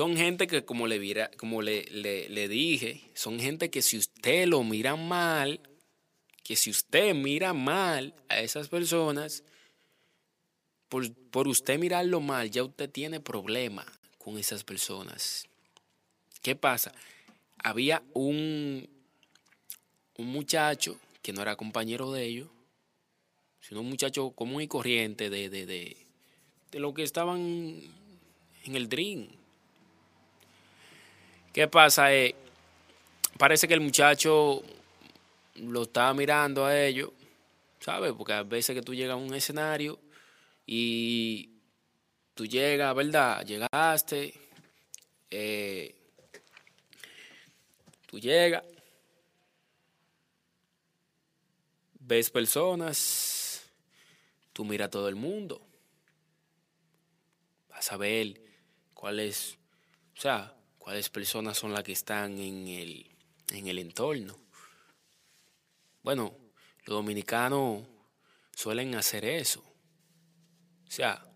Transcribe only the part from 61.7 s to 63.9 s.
las que están en el, en el